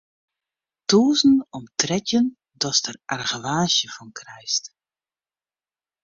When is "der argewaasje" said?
2.85-3.87